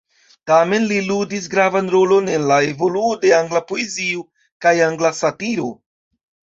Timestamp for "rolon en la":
1.97-2.59